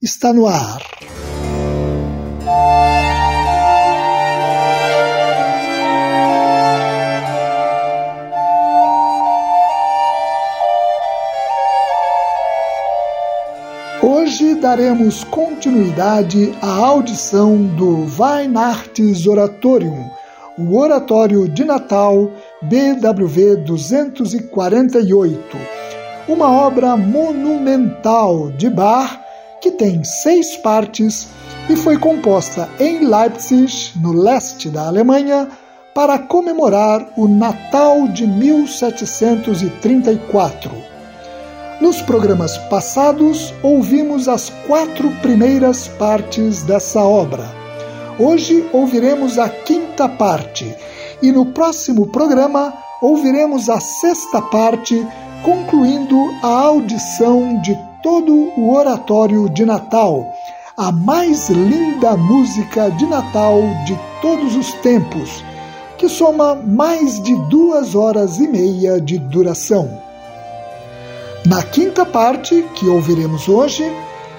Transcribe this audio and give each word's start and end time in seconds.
está 0.00 0.32
no 0.32 0.46
ar. 0.46 0.80
Hoje 14.00 14.54
daremos 14.54 15.24
continuidade 15.24 16.54
à 16.62 16.68
audição 16.68 17.56
do 17.66 18.06
Weihnachts 18.16 19.26
Oratorium, 19.26 20.08
o 20.56 20.76
Oratório 20.76 21.48
de 21.48 21.64
Natal 21.64 22.30
BWV 22.62 23.56
248, 23.64 25.58
uma 26.28 26.48
obra 26.52 26.96
monumental 26.96 28.52
de 28.52 28.70
Bach 28.70 29.27
que 29.60 29.70
tem 29.70 30.02
seis 30.04 30.56
partes 30.56 31.28
e 31.68 31.76
foi 31.76 31.98
composta 31.98 32.66
em 32.78 33.04
Leipzig, 33.04 33.92
no 34.00 34.12
leste 34.12 34.70
da 34.70 34.86
Alemanha, 34.86 35.48
para 35.94 36.18
comemorar 36.18 37.06
o 37.16 37.26
Natal 37.26 38.06
de 38.08 38.26
1734. 38.26 40.70
Nos 41.80 42.02
programas 42.02 42.58
passados, 42.68 43.54
ouvimos 43.62 44.28
as 44.28 44.50
quatro 44.66 45.10
primeiras 45.22 45.88
partes 45.88 46.62
dessa 46.62 47.02
obra. 47.02 47.56
Hoje 48.18 48.68
ouviremos 48.72 49.38
a 49.38 49.48
quinta 49.48 50.08
parte 50.08 50.74
e 51.22 51.30
no 51.30 51.46
próximo 51.46 52.08
programa 52.08 52.74
ouviremos 53.00 53.68
a 53.68 53.78
sexta 53.78 54.42
parte, 54.42 55.06
concluindo 55.44 56.16
a 56.42 56.48
audição 56.48 57.60
de 57.62 57.87
todo 58.02 58.32
o 58.56 58.74
oratório 58.74 59.48
de 59.48 59.64
Natal, 59.64 60.26
a 60.76 60.92
mais 60.92 61.48
linda 61.48 62.16
música 62.16 62.90
de 62.90 63.06
Natal 63.06 63.60
de 63.84 63.98
todos 64.22 64.54
os 64.54 64.72
tempos, 64.74 65.44
que 65.96 66.08
soma 66.08 66.54
mais 66.54 67.20
de 67.22 67.34
duas 67.48 67.94
horas 67.94 68.38
e 68.38 68.46
meia 68.46 69.00
de 69.00 69.18
duração. 69.18 69.88
Na 71.44 71.62
quinta 71.62 72.04
parte, 72.04 72.64
que 72.74 72.86
ouviremos 72.86 73.48
hoje, 73.48 73.84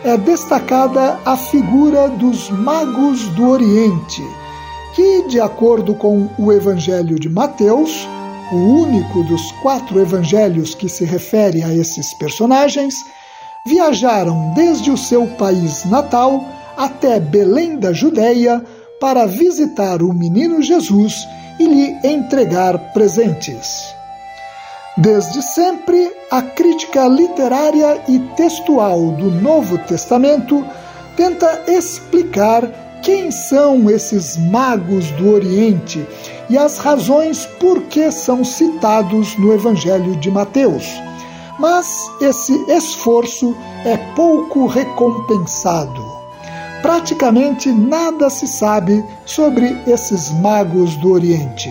é 0.03 0.17
destacada 0.17 1.19
a 1.25 1.35
figura 1.35 2.07
dos 2.07 2.49
magos 2.49 3.27
do 3.29 3.49
Oriente, 3.49 4.23
que, 4.95 5.23
de 5.23 5.39
acordo 5.41 5.93
com 5.93 6.29
o 6.37 6.51
Evangelho 6.53 7.19
de 7.19 7.29
Mateus, 7.29 8.07
o 8.51 8.55
único 8.55 9.23
dos 9.23 9.51
quatro 9.61 9.99
evangelhos 9.99 10.73
que 10.73 10.89
se 10.89 11.05
refere 11.05 11.63
a 11.63 11.73
esses 11.73 12.13
personagens, 12.15 12.95
viajaram 13.65 14.53
desde 14.55 14.91
o 14.91 14.97
seu 14.97 15.27
país 15.27 15.85
natal 15.85 16.43
até 16.77 17.19
Belém 17.19 17.77
da 17.77 17.91
Judéia 17.91 18.63
para 18.99 19.25
visitar 19.25 20.01
o 20.01 20.13
menino 20.13 20.61
Jesus 20.61 21.27
e 21.59 21.65
lhe 21.65 21.99
entregar 22.03 22.77
presentes. 22.93 23.93
Desde 24.97 25.41
sempre, 25.41 26.11
a 26.31 26.41
crítica 26.41 27.07
literária 27.07 28.01
e 28.07 28.19
textual 28.35 29.11
do 29.11 29.31
Novo 29.31 29.77
Testamento 29.77 30.65
tenta 31.15 31.63
explicar 31.67 32.63
quem 33.01 33.31
são 33.31 33.89
esses 33.89 34.35
magos 34.35 35.09
do 35.11 35.33
Oriente 35.33 36.05
e 36.49 36.57
as 36.57 36.77
razões 36.77 37.45
por 37.59 37.83
que 37.83 38.11
são 38.11 38.43
citados 38.43 39.37
no 39.37 39.53
Evangelho 39.53 40.15
de 40.17 40.29
Mateus 40.29 41.08
mas 41.59 42.09
esse 42.21 42.53
esforço 42.71 43.55
é 43.85 43.97
pouco 44.15 44.65
recompensado. 44.65 46.01
Praticamente 46.81 47.69
nada 47.69 48.29
se 48.29 48.47
sabe 48.47 49.03
sobre 49.25 49.77
esses 49.85 50.31
magos 50.31 50.95
do 50.95 51.11
Oriente. 51.11 51.69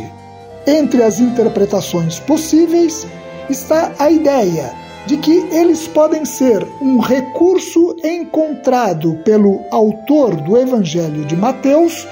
Entre 0.66 1.03
as 1.03 1.19
interpretações 1.19 2.21
possíveis 2.21 3.06
está 3.48 3.93
a 3.98 4.10
ideia 4.10 4.71
de 5.06 5.16
que 5.16 5.48
eles 5.50 5.88
podem 5.88 6.27
ser 6.27 6.69
um 6.82 6.98
recurso 6.98 7.97
encontrado 8.04 9.15
pelo 9.25 9.65
autor 9.71 10.37
do 10.37 10.59
Evangelho 10.59 11.25
de 11.25 11.34
Mateus 11.34 12.06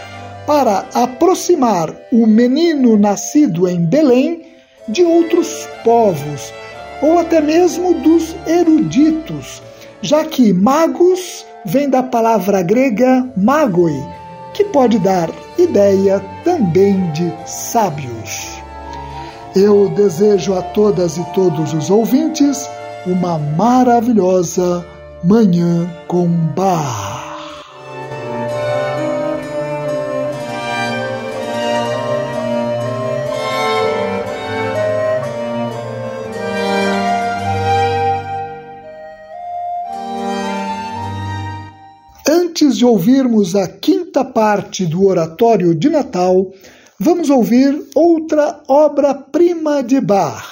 para 0.46 0.86
aproximar 0.94 1.94
o 2.10 2.26
menino 2.26 2.96
nascido 2.96 3.68
em 3.68 3.84
Belém 3.84 4.46
de 4.88 5.02
outros 5.04 5.68
povos 5.84 6.52
ou 7.02 7.18
até 7.18 7.40
mesmo 7.40 7.94
dos 7.94 8.34
eruditos, 8.46 9.62
já 10.02 10.24
que 10.24 10.52
magos 10.52 11.44
vem 11.64 11.88
da 11.88 12.02
palavra 12.02 12.62
grega 12.62 13.28
magoi, 13.36 13.94
que 14.54 14.64
pode 14.64 14.98
dar 14.98 15.30
ideia 15.58 16.22
também 16.44 17.10
de 17.12 17.32
sábios. 17.46 18.62
Eu 19.54 19.88
desejo 19.90 20.54
a 20.54 20.62
todas 20.62 21.16
e 21.16 21.24
todos 21.32 21.72
os 21.72 21.90
ouvintes 21.90 22.68
uma 23.06 23.38
maravilhosa 23.38 24.84
Manhã 25.24 25.88
com 26.06 26.28
Bar. 26.54 27.15
Antes 42.76 42.78
de 42.78 42.84
ouvirmos 42.84 43.56
a 43.56 43.66
quinta 43.66 44.22
parte 44.22 44.84
do 44.84 45.06
Oratório 45.06 45.74
de 45.74 45.88
Natal, 45.88 46.52
vamos 47.00 47.30
ouvir 47.30 47.82
outra 47.94 48.62
obra-prima 48.68 49.82
de 49.82 49.98
Bach. 49.98 50.44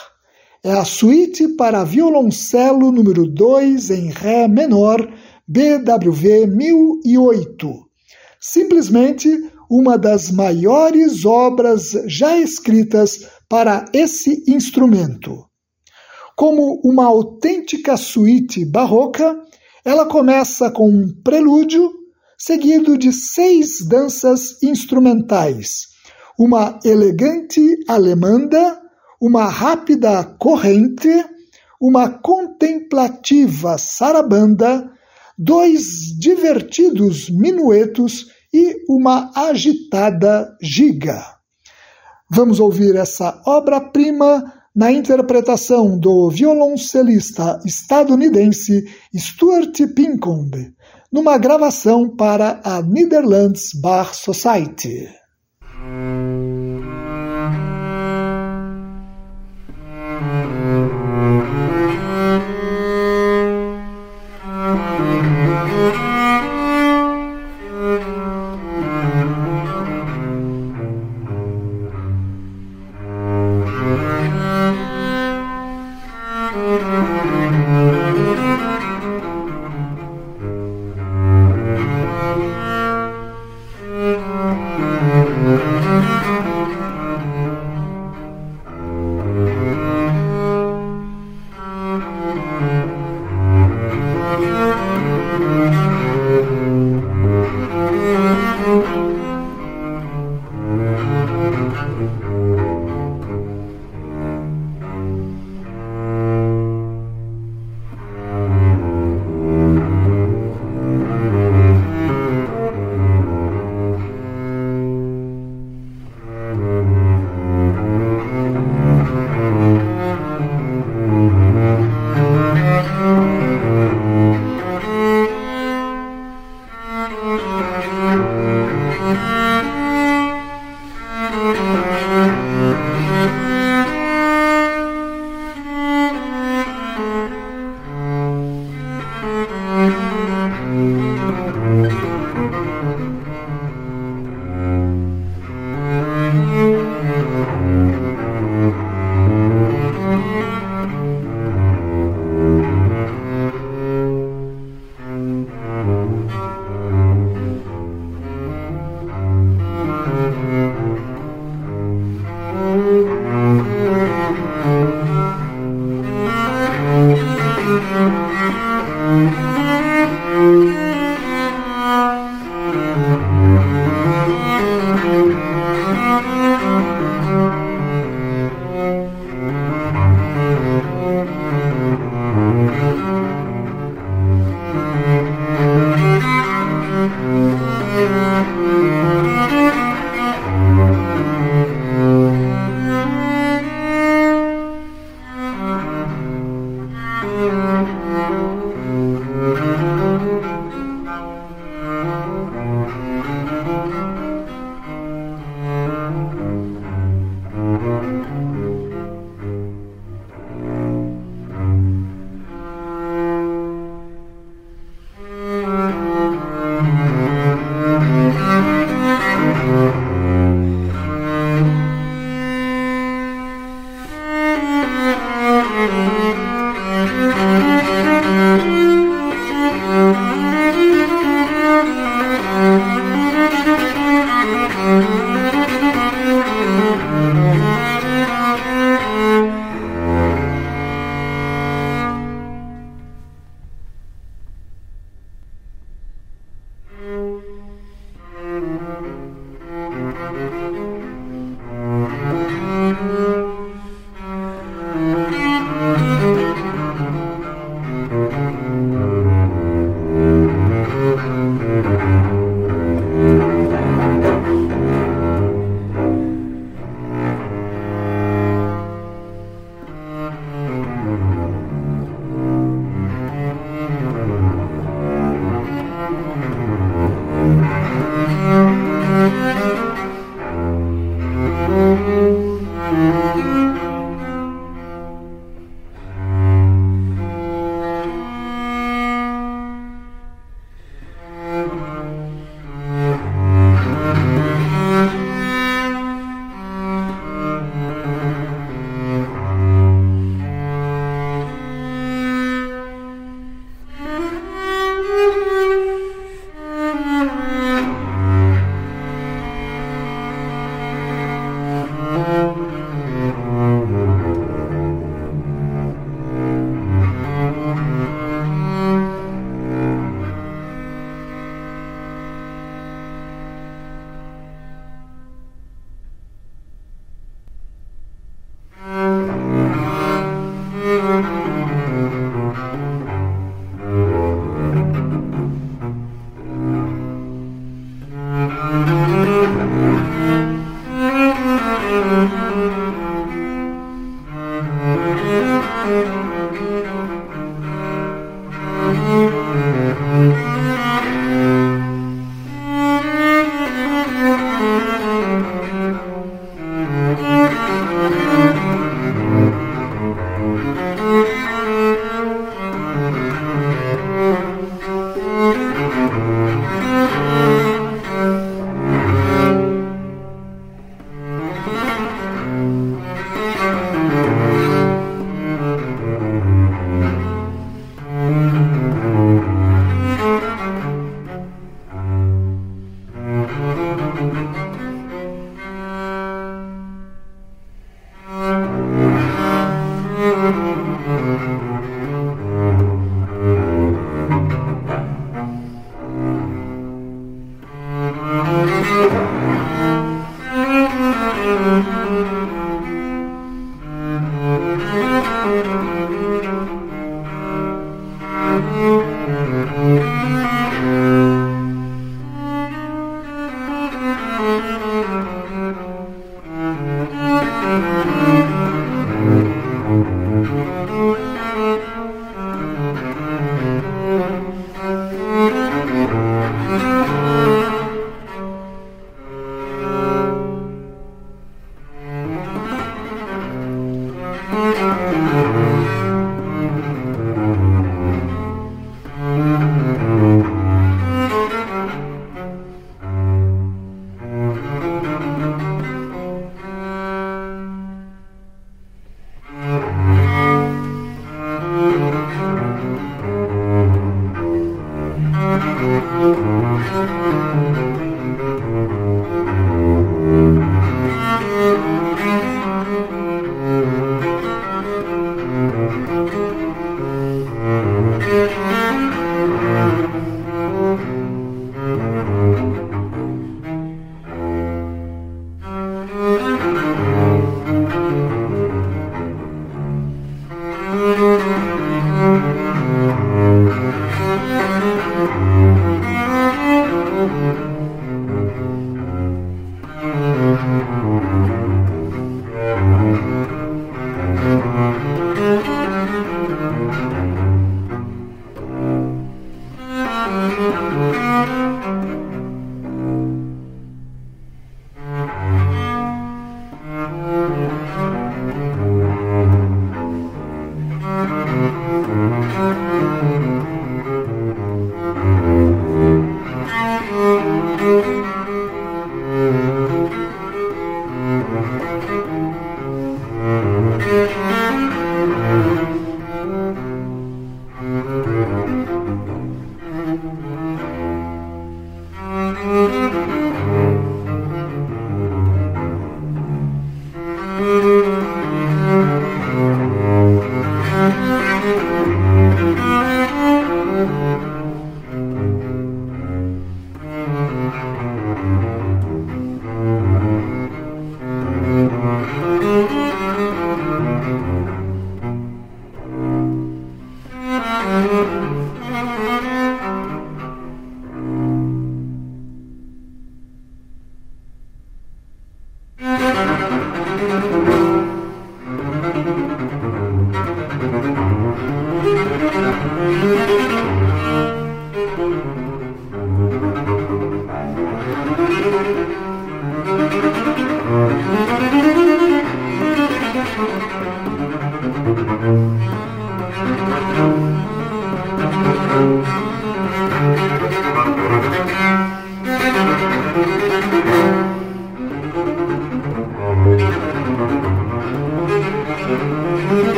É 0.62 0.72
a 0.72 0.87
suíte 0.87 1.48
para 1.48 1.84
violoncelo 1.84 2.90
número 2.90 3.28
2 3.28 3.90
em 3.90 4.10
Ré 4.10 4.48
menor, 4.48 5.06
BWV 5.46 6.46
1008. 6.46 7.70
Simplesmente 8.40 9.28
uma 9.69 9.98
das 9.98 10.31
maiores 10.31 11.26
obras 11.26 11.93
já 12.06 12.38
escritas 12.38 13.28
para 13.50 13.84
esse 13.93 14.44
instrumento. 14.48 15.44
Como 16.34 16.81
uma 16.82 17.04
autêntica 17.04 17.98
suíte 17.98 18.64
barroca, 18.64 19.38
ela 19.84 20.06
começa 20.06 20.70
com 20.70 20.88
um 20.88 21.12
prelúdio, 21.22 22.03
seguido 22.38 22.96
de 22.98 23.12
seis 23.12 23.86
danças 23.86 24.62
instrumentais, 24.62 25.88
uma 26.38 26.78
elegante 26.84 27.60
alemanda, 27.88 28.81
uma 29.20 29.48
rápida 29.48 30.25
corrente, 30.38 31.25
uma 31.81 32.08
contemplativa 32.08 33.78
sarabanda, 33.78 34.90
dois 35.38 36.16
divertidos 36.19 37.31
minuetos 37.31 38.26
e 38.52 38.76
uma 38.88 39.32
agitada 39.34 40.56
giga. 40.62 41.25
Vamos 42.31 42.58
ouvir 42.60 42.96
essa 42.96 43.40
obra-prima 43.46 44.52
na 44.75 44.90
interpretação 44.90 45.98
do 45.98 46.28
violoncelista 46.31 47.60
estadunidense 47.64 48.84
Stuart 49.16 49.78
Pincombe, 49.94 50.73
numa 51.14 51.38
gravação 51.38 52.08
para 52.08 52.61
a 52.64 52.82
Netherlands 52.82 53.72
Bar 53.72 54.12
Society. 54.12 55.08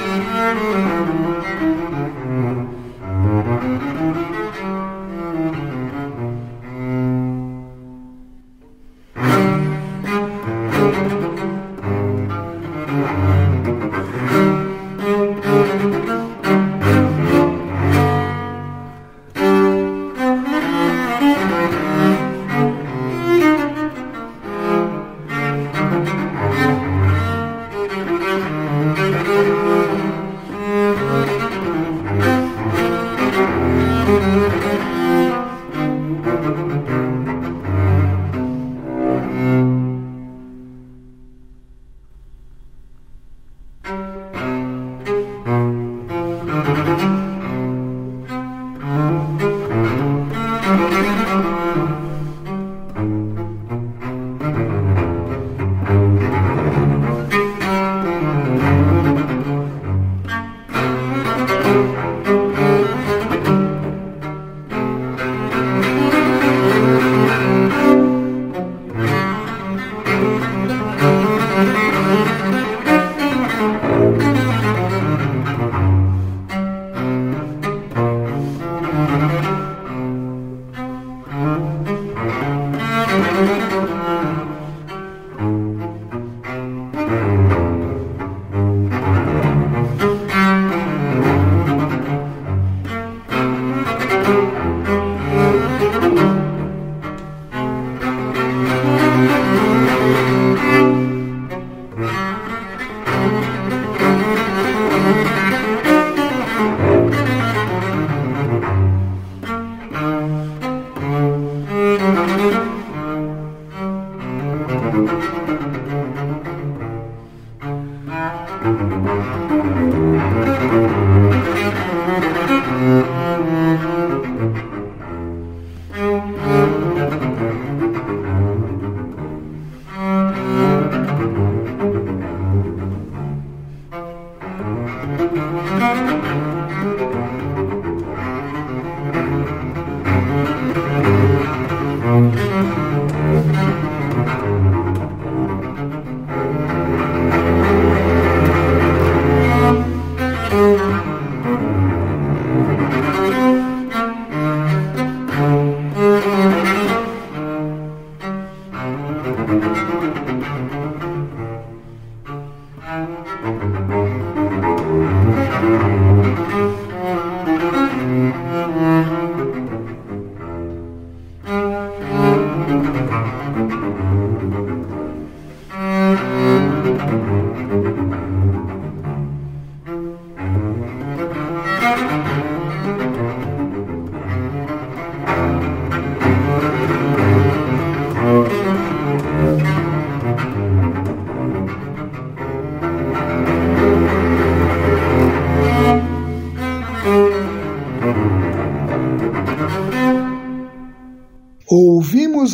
Ouvimos 0.00 1.46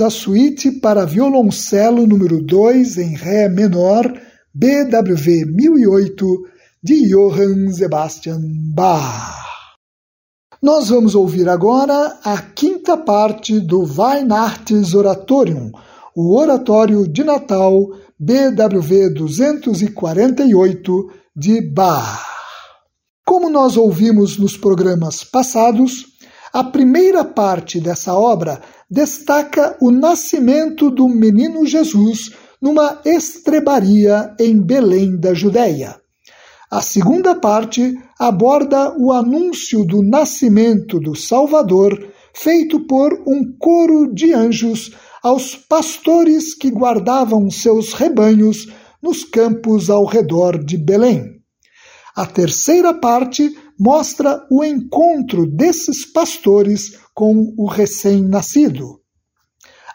a 0.06 0.10
suíte 0.10 0.70
para 0.70 1.04
violoncelo 1.04 2.06
número 2.06 2.40
2 2.40 2.98
em 2.98 3.16
Ré 3.16 3.48
menor, 3.48 4.06
BWV 4.54 5.44
1008, 5.46 6.26
de 6.80 7.12
Johann 7.12 7.72
Sebastian 7.72 8.40
Bach. 8.72 9.34
Nós 10.62 10.90
vamos 10.90 11.16
ouvir 11.16 11.48
agora 11.48 12.20
a 12.22 12.40
quinta 12.40 12.96
parte 12.96 13.58
do 13.58 13.80
Weihnachts 13.82 14.94
Oratorium, 14.94 15.72
o 16.14 16.36
Oratório 16.36 17.08
de 17.08 17.24
Natal 17.24 17.74
BWV 18.16 19.12
248 19.12 21.10
de 21.34 21.60
Bach. 21.60 22.24
Como 23.24 23.50
nós 23.50 23.76
ouvimos 23.76 24.38
nos 24.38 24.56
programas 24.56 25.24
passados, 25.24 26.15
a 26.56 26.64
primeira 26.64 27.22
parte 27.22 27.78
dessa 27.78 28.14
obra 28.14 28.62
destaca 28.90 29.76
o 29.78 29.90
nascimento 29.90 30.90
do 30.90 31.06
menino 31.06 31.66
Jesus 31.66 32.30
numa 32.62 32.98
estrebaria 33.04 34.34
em 34.40 34.58
Belém 34.58 35.20
da 35.20 35.34
Judéia. 35.34 36.00
A 36.70 36.80
segunda 36.80 37.34
parte 37.34 37.94
aborda 38.18 38.96
o 38.98 39.12
anúncio 39.12 39.84
do 39.84 40.02
nascimento 40.02 40.98
do 40.98 41.14
Salvador, 41.14 41.92
feito 42.32 42.86
por 42.86 43.12
um 43.26 43.54
coro 43.58 44.14
de 44.14 44.32
anjos 44.32 44.92
aos 45.22 45.54
pastores 45.56 46.54
que 46.54 46.70
guardavam 46.70 47.50
seus 47.50 47.92
rebanhos 47.92 48.66
nos 49.02 49.24
campos 49.24 49.90
ao 49.90 50.06
redor 50.06 50.64
de 50.64 50.78
Belém. 50.78 51.36
A 52.16 52.24
terceira 52.24 52.94
parte 52.94 53.54
mostra 53.78 54.46
o 54.50 54.64
encontro 54.64 55.46
desses 55.46 56.04
pastores 56.04 56.98
com 57.14 57.54
o 57.56 57.66
recém-nascido. 57.66 59.00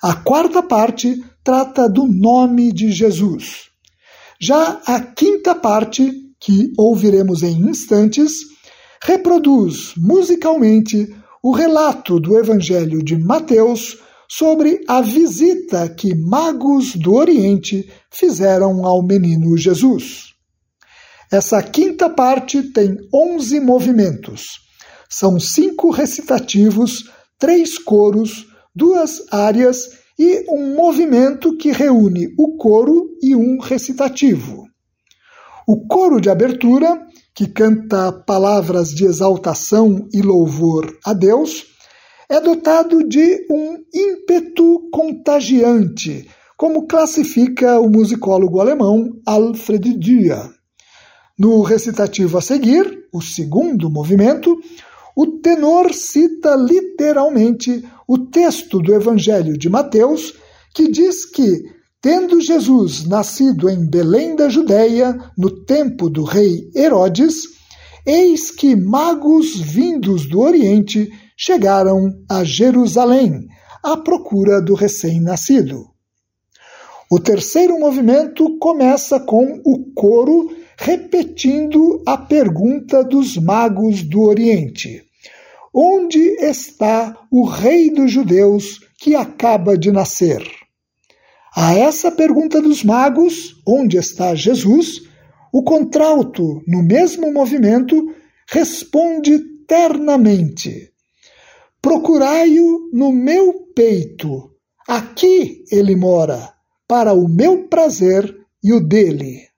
A 0.02 0.15
quarta 0.15 0.63
parte 0.63 1.24
trata 1.44 1.88
do 1.88 2.08
nome 2.08 2.72
de 2.72 2.91
Jesus. 2.91 3.70
Já 4.39 4.82
a 4.86 5.00
quinta 5.00 5.54
parte, 5.54 6.12
que 6.39 6.74
ouviremos 6.78 7.44
em 7.44 7.70
instantes, 7.70 8.34
reproduz 9.04 9.94
musicalmente 9.96 11.08
o 11.44 11.52
relato 11.52 12.20
do 12.20 12.38
Evangelho 12.38 13.04
de 13.04 13.15
Mateus 13.15 13.98
sobre 14.28 14.84
a 14.88 15.02
visita 15.02 15.89
que 15.89 16.15
magos 16.15 16.96
do 16.96 17.13
Oriente 17.13 17.89
fizeram 18.10 18.86
ao 18.86 19.04
menino 19.04 19.58
Jesus. 19.58 20.31
Essa 21.32 21.63
quinta 21.63 22.10
parte 22.10 22.62
tem 22.74 22.98
onze 23.13 23.62
movimentos. 23.62 24.60
São 25.10 25.39
cinco 25.39 25.89
recitativos, 25.89 27.10
três 27.39 27.78
coros, 27.78 28.48
duas 28.76 29.24
áreas 29.32 29.91
e 30.20 30.44
um 30.50 30.76
movimento 30.76 31.56
que 31.56 31.72
reúne 31.72 32.28
o 32.38 32.58
coro 32.58 33.08
e 33.24 33.34
um 33.34 33.60
recitativo. 33.60 34.65
O 35.65 35.88
coro 35.88 36.20
de 36.20 36.30
abertura, 36.30 37.02
que 37.34 37.48
canta 37.48 38.12
palavras 38.12 38.89
de 38.89 39.06
exaltação 39.06 40.10
e 40.13 40.22
louvor 40.22 40.94
a 41.06 41.13
Deus, 41.13 41.63
é 42.28 42.41
dotado 42.41 43.08
de 43.08 43.48
um 43.50 43.78
ímpeto 43.94 44.89
contagiante, 44.91 46.30
como 46.58 46.88
classifica 46.88 47.80
o 47.80 47.89
musicólogo 47.89 48.60
alemão 48.60 49.12
Alfred 49.26 49.98
Dürer. 49.98 50.61
No 51.41 51.63
recitativo 51.63 52.38
a 52.38 52.41
seguir, 52.41 53.08
o 53.12 53.19
segundo 53.19 53.89
movimento, 53.89 54.62
o 55.15 55.25
tenor 55.25 55.91
cita 55.91 56.54
literalmente 56.54 57.84
o 58.08 58.19
texto 58.19 58.80
do 58.80 58.93
Evangelho 58.93 59.58
de 59.58 59.67
Mateus, 59.67 60.36
que 60.71 60.88
diz 60.88 61.25
que, 61.25 61.63
tendo 61.99 62.39
Jesus 62.39 63.08
nascido 63.08 63.67
em 63.67 63.89
Belém 63.89 64.36
da 64.36 64.49
Judéia, 64.49 65.17
no 65.36 65.49
tempo 65.65 66.12
do 66.12 66.23
rei 66.23 66.69
Herodes, 66.75 67.45
eis 68.06 68.51
que 68.51 68.75
magos 68.75 69.60
vindos 69.60 70.27
do 70.27 70.41
Oriente 70.41 71.10
chegaram 71.36 72.13
a 72.30 72.43
Jerusalém 72.43 73.47
à 73.84 73.97
procura 73.97 74.62
do 74.62 74.75
recém-nascido. 74.75 75.88
O 77.10 77.19
terceiro 77.19 77.80
movimento 77.80 78.60
começa 78.60 79.19
com 79.19 79.60
o 79.65 79.91
coro 79.95 80.61
repetindo 80.84 82.02
a 82.08 82.17
pergunta 82.17 83.04
dos 83.04 83.38
magos 83.38 84.02
do 84.02 84.22
Oriente: 84.22 85.04
Onde 85.72 86.20
está 86.44 87.15
o 87.32 87.46
Rei 87.46 87.91
dos 87.91 88.12
Judeus 88.12 88.80
que 88.98 89.13
acaba 89.13 89.78
de 89.78 89.91
nascer? 89.91 90.44
A 91.56 91.76
essa 91.76 92.10
pergunta 92.12 92.60
dos 92.60 92.84
magos, 92.84 93.62
onde 93.67 93.98
está 93.98 94.34
Jesus, 94.34 95.04
o 95.54 95.62
contralto, 95.62 96.63
no 96.65 96.82
mesmo 96.82 97.32
movimento, 97.32 98.15
responde 98.48 99.38
ternamente: 99.67 100.91
Procurai-o 101.80 102.89
no 102.91 103.12
meu 103.12 103.67
peito, 103.76 104.50
aqui 104.88 105.63
ele 105.72 105.96
mora, 105.96 106.52
para 106.88 107.13
o 107.13 107.28
meu 107.28 107.67
prazer 107.67 108.36
e 108.63 108.74
o 108.74 108.80
dele. 108.80 109.50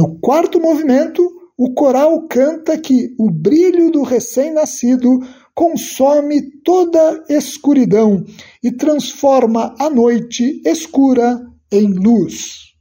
No 0.00 0.18
quarto 0.18 0.58
movimento, 0.58 1.22
o 1.58 1.74
coral 1.74 2.26
canta 2.26 2.78
que 2.78 3.14
o 3.18 3.30
brilho 3.30 3.90
do 3.90 4.02
recém-nascido 4.02 5.20
consome 5.54 6.40
toda 6.64 7.22
escuridão 7.28 8.24
e 8.64 8.72
transforma 8.72 9.74
a 9.78 9.90
noite 9.90 10.62
escura 10.64 11.38
em 11.70 11.92
luz. 11.92 12.72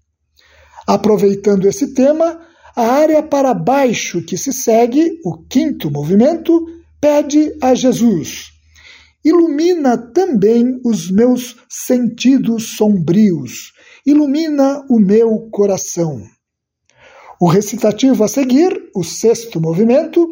Aproveitando 0.88 1.68
esse 1.68 1.94
tema, 1.94 2.40
a 2.74 2.84
área 2.84 3.22
para 3.22 3.54
baixo 3.54 4.24
que 4.24 4.38
se 4.38 4.54
segue, 4.54 5.20
o 5.26 5.44
quinto 5.44 5.92
movimento, 5.92 6.58
pede 7.02 7.54
a 7.62 7.76
Jesus: 7.76 8.46
Ilumina 9.26 9.98
também 9.98 10.80
os 10.86 11.12
meus 11.12 11.58
sentidos 11.68 12.78
sombrios, 12.78 13.74
ilumina 14.06 14.86
o 14.90 14.98
meu 14.98 15.50
coração. 15.52 16.24
O 17.40 17.48
recitativo 17.48 18.24
a 18.26 18.28
seguir, 18.28 18.90
o 18.94 19.02
sexto 19.02 19.62
movimento, 19.62 20.30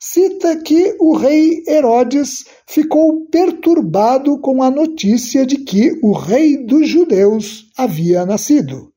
cita 0.00 0.56
que 0.56 0.96
o 0.98 1.16
rei 1.16 1.62
Herodes 1.68 2.44
ficou 2.66 3.26
perturbado 3.26 4.36
com 4.40 4.60
a 4.60 4.68
notícia 4.68 5.46
de 5.46 5.58
que 5.58 5.96
o 6.02 6.12
rei 6.12 6.64
dos 6.66 6.88
judeus 6.88 7.66
havia 7.76 8.26
nascido. 8.26 8.90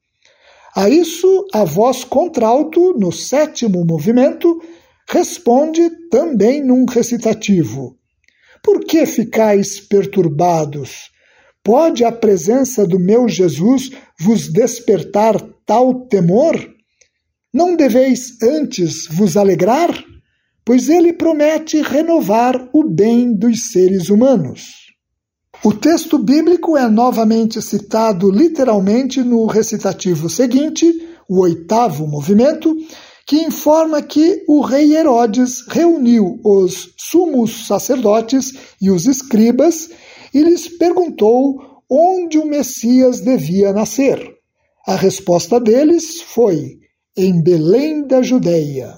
A 0.76 0.90
isso, 0.90 1.46
a 1.54 1.64
voz 1.64 2.04
contralto, 2.04 2.98
no 2.98 3.12
sétimo 3.12 3.86
movimento, 3.86 4.60
responde 5.08 5.88
também 6.10 6.64
num 6.64 6.86
recitativo: 6.86 7.96
Por 8.64 8.84
que 8.84 9.06
ficais 9.06 9.80
perturbados? 9.80 11.12
Pode 11.64 12.04
a 12.04 12.12
presença 12.12 12.88
do 12.88 13.00
meu 13.00 13.30
Jesus 13.30 13.92
vos 14.20 14.52
despertar 14.52 15.40
tal 15.68 16.08
temor? 16.08 16.73
Não 17.54 17.76
deveis 17.76 18.42
antes 18.42 19.06
vos 19.06 19.38
alegrar? 19.38 19.92
Pois 20.66 20.90
ele 20.90 21.14
promete 21.14 21.82
renovar 21.84 22.70
o 22.74 22.84
bem 22.84 23.32
dos 23.32 23.72
seres 23.72 24.10
humanos. 24.10 24.84
O 25.64 25.72
texto 25.72 26.18
bíblico 26.18 26.76
é 26.76 26.90
novamente 26.90 27.62
citado 27.62 28.32
literalmente 28.32 29.22
no 29.22 29.46
recitativo 29.46 30.30
seguinte, 30.30 30.92
o 31.30 31.42
oitavo 31.42 32.08
movimento, 32.08 32.76
que 33.26 33.44
informa 33.44 34.02
que 34.02 34.44
o 34.48 34.62
rei 34.62 34.96
Herodes 34.96 35.64
reuniu 35.70 36.40
os 36.44 36.94
sumos 36.98 37.68
sacerdotes 37.68 38.52
e 38.82 38.90
os 38.90 39.06
escribas 39.06 39.90
e 40.34 40.42
lhes 40.42 40.68
perguntou 40.68 41.84
onde 41.88 42.40
o 42.40 42.48
Messias 42.48 43.22
devia 43.22 43.72
nascer. 43.72 44.20
A 44.88 44.96
resposta 44.96 45.60
deles 45.60 46.20
foi: 46.22 46.83
em 47.16 47.42
Belém 47.42 48.08
da 48.08 48.22
Judéia. 48.22 48.98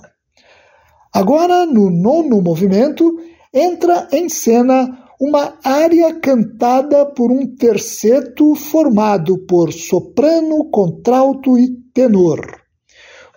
Agora, 1.13 1.65
no 1.65 1.89
nono 1.89 2.41
movimento, 2.41 3.17
entra 3.53 4.07
em 4.11 4.27
cena 4.27 5.05
uma 5.19 5.57
área 5.63 6.13
cantada 6.19 7.05
por 7.05 7.31
um 7.31 7.55
terceto 7.55 8.53
formado 8.55 9.37
por 9.45 9.71
soprano, 9.71 10.69
contralto 10.69 11.57
e 11.57 11.69
tenor. 11.93 12.61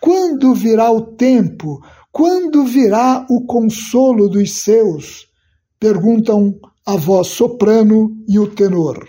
Quando 0.00 0.54
virá 0.54 0.90
o 0.90 1.02
tempo? 1.02 1.80
Quando 2.10 2.64
virá 2.64 3.24
o 3.30 3.46
consolo 3.46 4.28
dos 4.28 4.60
seus? 4.60 5.28
Perguntam 5.78 6.58
a 6.84 6.96
voz 6.96 7.28
soprano 7.28 8.10
e 8.26 8.38
o 8.38 8.48
tenor. 8.48 9.06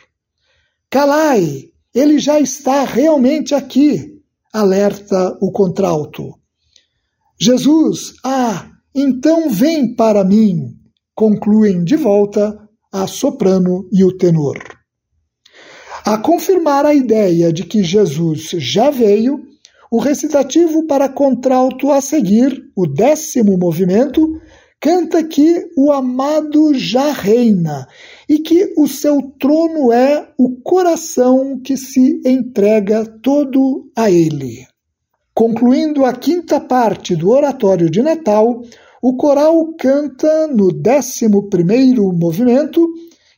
Calai, 0.92 1.72
ele 1.94 2.20
já 2.20 2.40
está 2.40 2.84
realmente 2.84 3.56
aqui 3.56 4.19
alerta 4.54 5.38
o 5.42 5.52
contralto. 5.52 6.34
Jesus, 7.40 8.16
ah, 8.24 8.70
então 8.94 9.50
vem 9.50 9.96
para 9.96 10.24
mim, 10.24 10.74
concluem 11.16 11.84
de 11.84 11.96
volta 11.96 12.58
a 12.92 13.08
soprano 13.08 13.88
e 13.92 14.04
o 14.04 14.16
tenor. 14.18 14.58
A 16.06 16.18
confirmar 16.18 16.86
a 16.86 16.94
ideia 16.94 17.54
de 17.54 17.64
que 17.64 17.84
Jesus 17.84 18.50
já 18.58 18.90
veio, 18.90 19.40
o 19.92 20.00
recitativo 20.00 20.86
para 20.86 21.10
contralto 21.10 21.92
a 21.92 22.02
seguir, 22.02 22.64
o 22.76 22.88
décimo 22.88 23.58
movimento, 23.58 24.28
canta 24.80 25.24
que 25.24 25.66
o 25.78 25.92
amado 25.92 26.74
já 26.74 27.12
reina 27.12 27.88
e 28.30 28.38
que 28.38 28.76
o 28.78 28.88
seu 28.88 29.20
trono 29.40 29.92
é 29.92 30.32
o 30.38 30.62
coração 30.62 31.60
que 31.60 31.76
se 31.76 32.22
entrega 32.24 33.04
todo 33.04 33.90
a 33.98 34.12
ele. 34.12 34.68
Concluindo 35.34 36.06
a 36.06 36.14
quinta 36.14 36.60
parte 36.60 37.16
do 37.16 37.30
oratório 37.32 37.90
de 37.90 38.04
Natal, 38.04 38.62
o 39.02 39.18
coral 39.18 39.74
canta 39.74 40.48
no 40.48 40.72
décimo 40.72 41.50
primeiro 41.50 42.12
movimento 42.12 42.88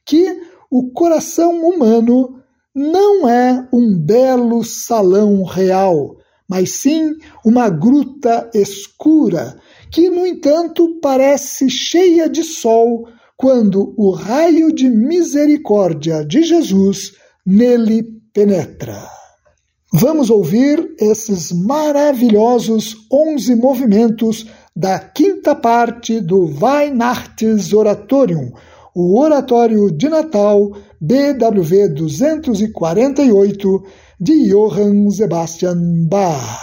que 0.06 0.42
o 0.70 0.92
coração 0.92 1.66
humano 1.66 2.42
não 2.76 3.30
é 3.30 3.68
um 3.72 3.98
belo 3.98 4.64
salão 4.64 5.44
real, 5.44 6.18
mas 6.50 6.72
sim 6.72 7.16
uma 7.46 7.70
gruta 7.70 8.50
escura 8.54 9.58
que, 9.90 10.10
no 10.10 10.26
entanto, 10.26 11.00
parece 11.02 11.70
cheia 11.70 12.28
de 12.28 12.44
sol 12.44 13.08
quando 13.42 13.94
o 13.98 14.12
raio 14.12 14.72
de 14.72 14.88
misericórdia 14.88 16.24
de 16.24 16.44
Jesus 16.44 17.14
nele 17.44 18.04
penetra. 18.32 19.02
Vamos 19.92 20.30
ouvir 20.30 20.94
esses 21.00 21.52
maravilhosos 21.52 22.96
onze 23.12 23.56
movimentos 23.56 24.46
da 24.76 25.00
quinta 25.00 25.56
parte 25.56 26.22
do 26.22 26.54
Weihnachtsoratorium, 26.62 28.52
o 28.94 29.20
Oratório 29.20 29.90
de 29.90 30.08
Natal 30.08 30.74
BWV 31.02 31.90
248, 31.96 33.84
de 34.20 34.50
Johann 34.50 35.10
Sebastian 35.10 36.06
Bach. 36.08 36.60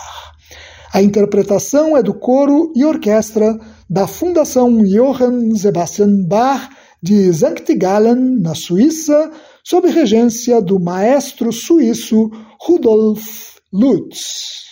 A 0.94 1.02
interpretação 1.02 1.96
é 1.96 2.04
do 2.04 2.14
coro 2.14 2.72
e 2.76 2.84
orquestra 2.84 3.58
da 3.88 4.07
Fundação 4.07 4.85
Johann 4.85 5.55
Sebastian 5.55 6.24
Bach 6.27 6.68
de 7.03 7.33
Sankt 7.33 7.74
Gallen, 7.77 8.40
na 8.40 8.55
Suíça, 8.55 9.31
sob 9.64 9.88
regência 9.88 10.61
do 10.61 10.81
maestro 10.81 11.53
suíço 11.53 12.31
Rudolf 12.61 13.57
Lutz. 13.72 14.66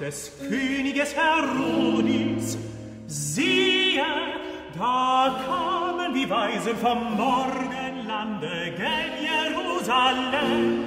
Des 0.00 0.32
Königes 0.48 1.14
Herodes. 1.14 2.56
Siehe, 3.06 4.04
da 4.78 5.40
kamen 5.46 6.14
die 6.14 6.28
Weisen 6.28 6.76
vom 6.76 7.16
Morgenlande 7.16 8.72
gen 8.76 9.12
Jerusalem 9.20 10.84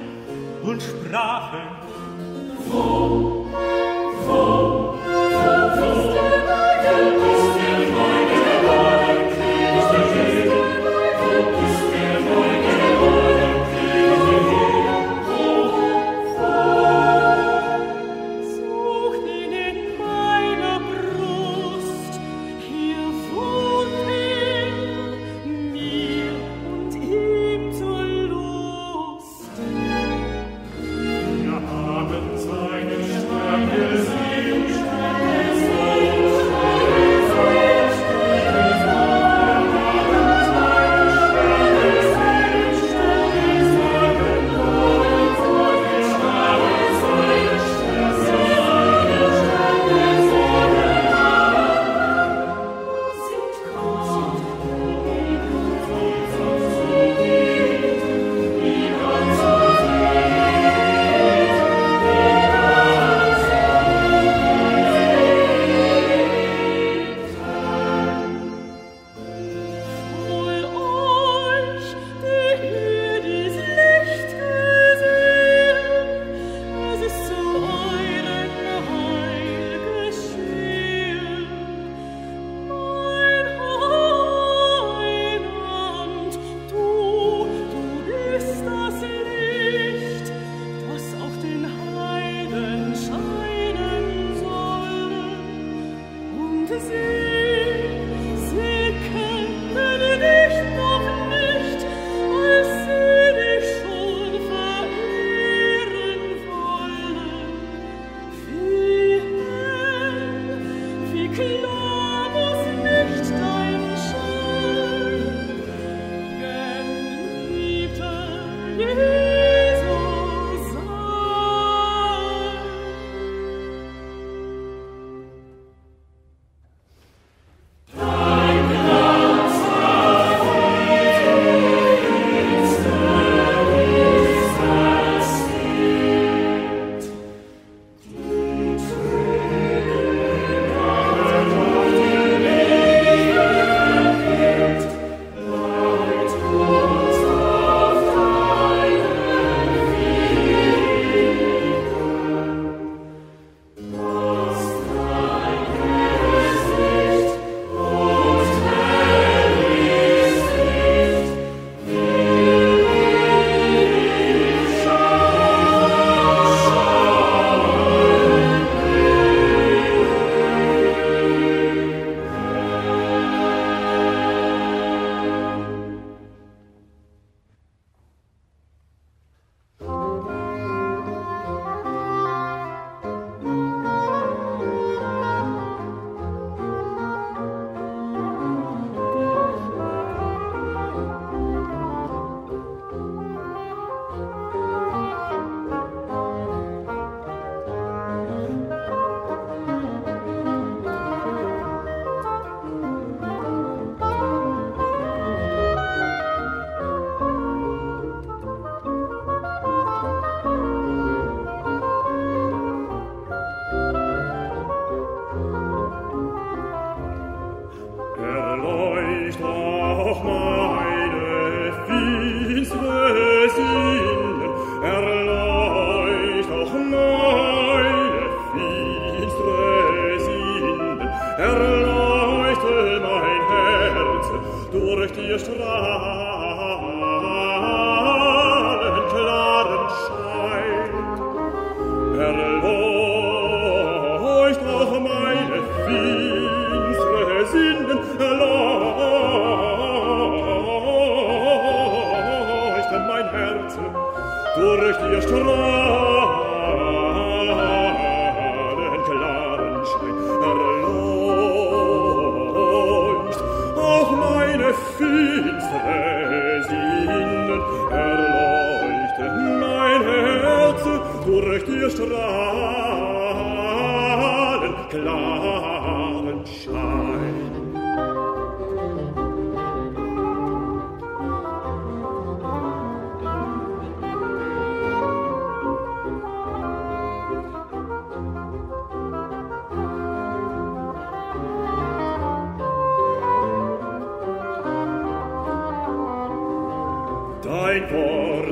und 0.62 0.82
sprachen, 0.82 1.68
Wo, 2.68 3.46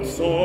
So. 0.04 0.39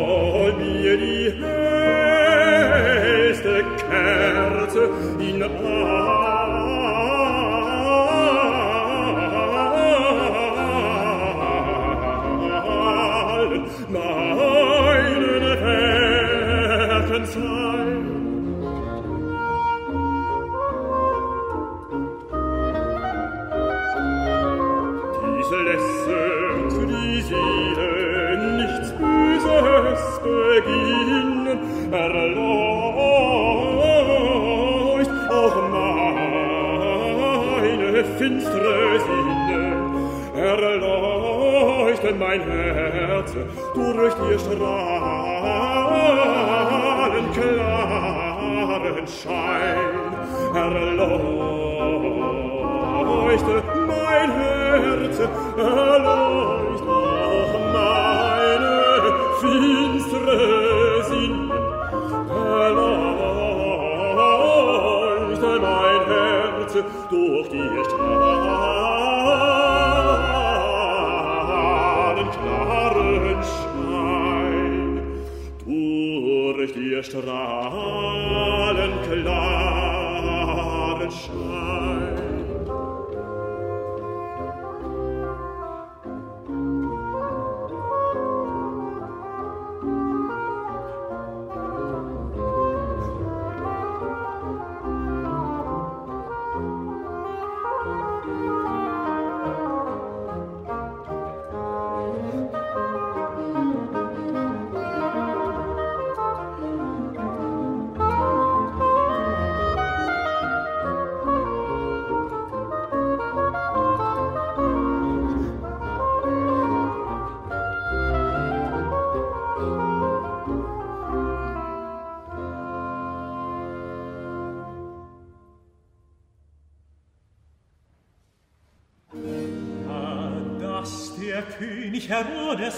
herode 132.09 132.71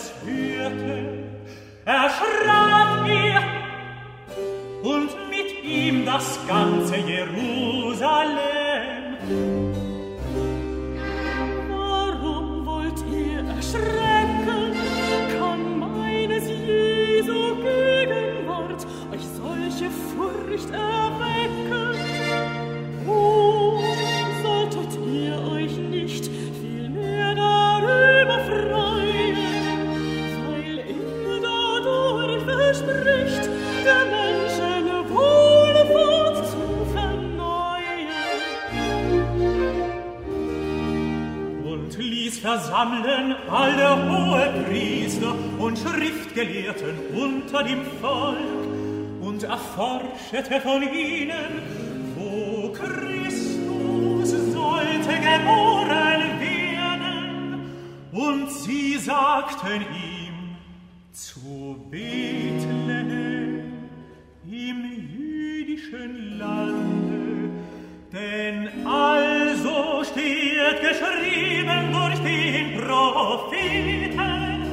Propheten, 73.37 74.63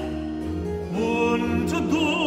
und 0.96 1.70
du, 1.92 2.23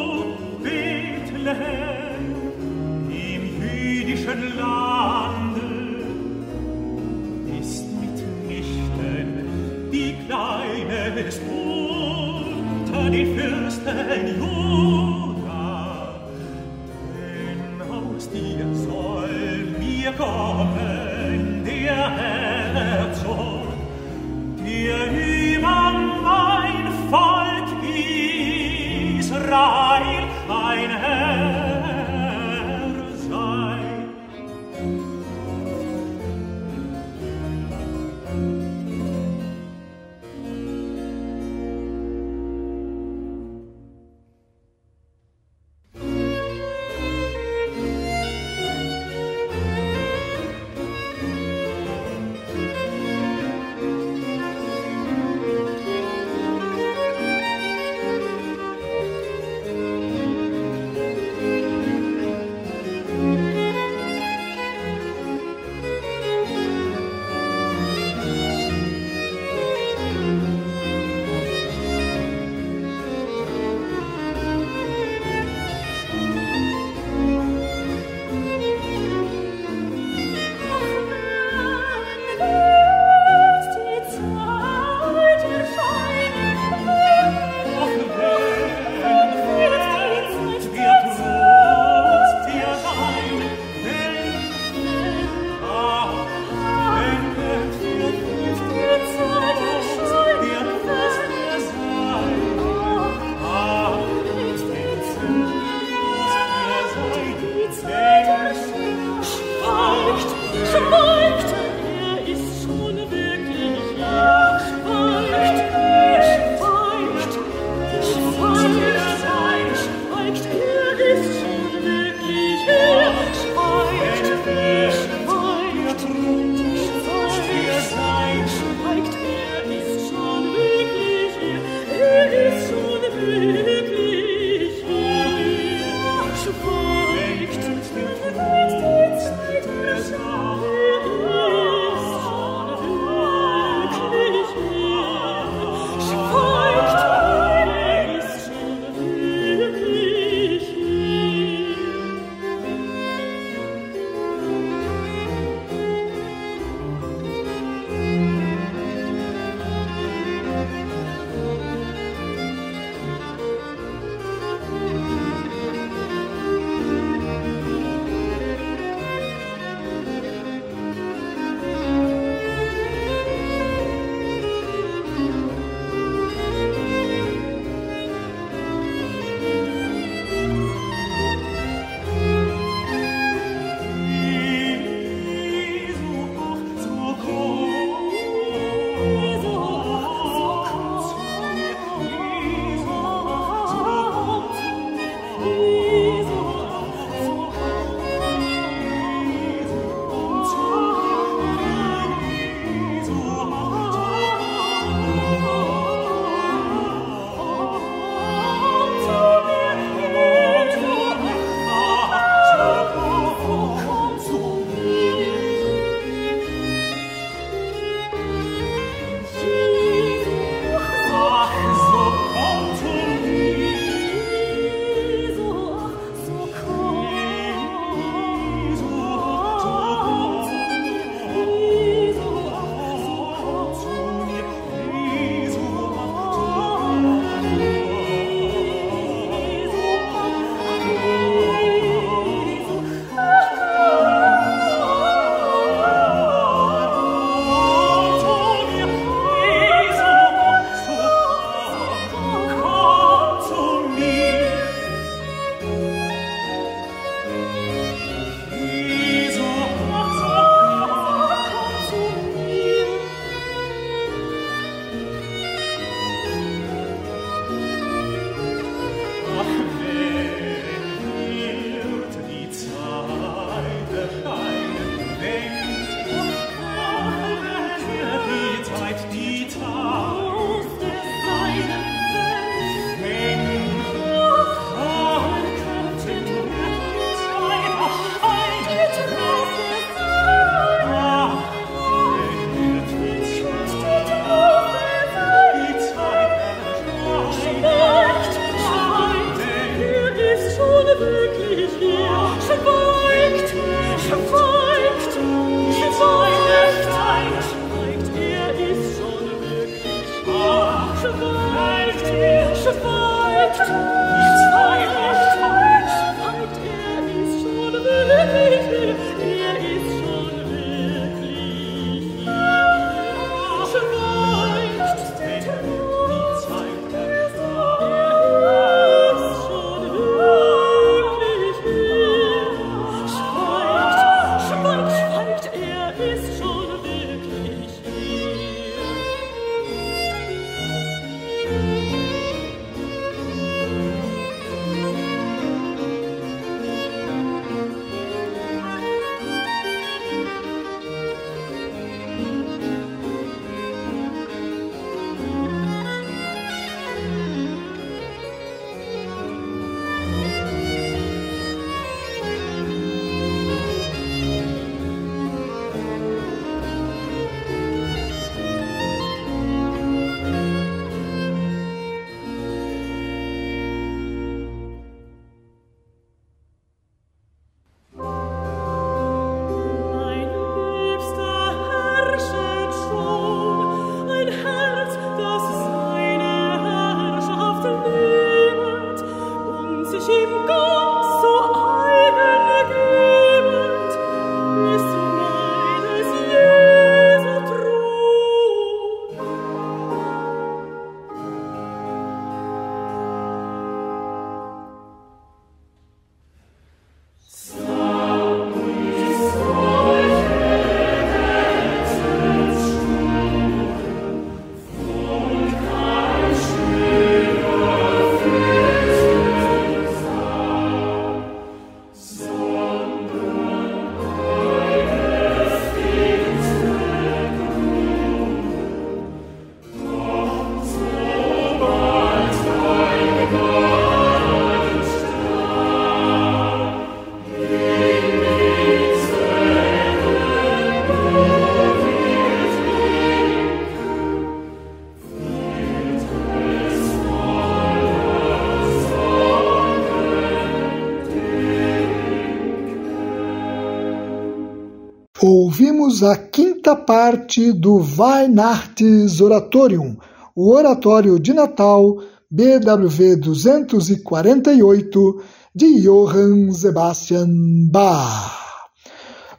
Ouvimos 455.98 456.04
a 456.04 456.16
quinta 456.16 456.76
parte 456.76 457.52
do 457.52 457.78
Weihnachts 457.78 459.20
Oratorium, 459.20 459.98
o 460.36 460.54
Oratório 460.54 461.20
de 461.20 461.34
Natal 461.34 461.98
BWV 462.30 463.16
248 463.16 465.24
de 465.56 465.82
Johann 465.82 466.52
Sebastian 466.52 467.28
Bach. 467.72 468.38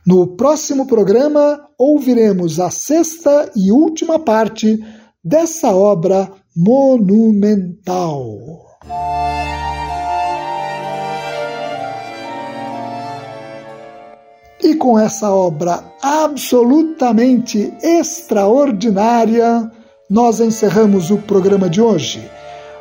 No 0.06 0.36
próximo 0.36 0.86
programa, 0.86 1.60
ouviremos 1.78 2.58
a 2.58 2.70
sexta 2.70 3.52
e 3.54 3.70
última 3.70 4.18
parte 4.18 4.82
dessa 5.22 5.70
obra 5.70 6.32
monumental. 6.56 8.24
Com 14.78 14.98
essa 14.98 15.30
obra 15.30 15.84
absolutamente 16.02 17.74
extraordinária, 17.82 19.70
nós 20.08 20.40
encerramos 20.40 21.10
o 21.10 21.18
programa 21.18 21.68
de 21.68 21.82
hoje. 21.82 22.30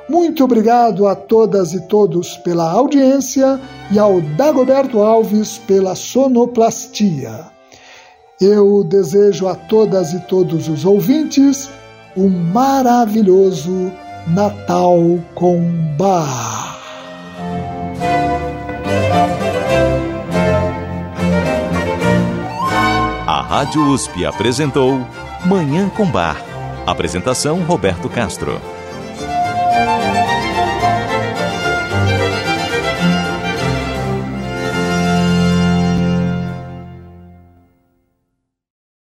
Muito 0.08 0.44
obrigado 0.44 1.06
a 1.06 1.16
todas 1.16 1.74
e 1.74 1.82
todos 1.88 2.38
pela 2.38 2.72
audiência 2.72 3.60
e 3.92 4.00
ao 4.00 4.22
Dagoberto 4.22 5.00
Alves 5.00 5.58
pela 5.58 5.96
sonoplastia. 5.96 7.46
Eu 8.40 8.84
desejo 8.84 9.48
a 9.48 9.56
todas 9.56 10.14
e 10.14 10.20
todos 10.22 10.70
os 10.70 10.86
ouvintes 10.86 11.70
um 12.16 12.30
maravilhoso 12.30 13.92
Natal 14.28 15.00
com 15.36 15.60
Bar. 15.98 16.78
Rádio 23.48 23.82
USP 23.94 24.26
apresentou 24.26 25.00
Manhã 25.46 25.88
com 25.88 26.06
Bar. 26.06 26.36
Apresentação 26.86 27.64
Roberto 27.64 28.10
Castro. 28.10 28.60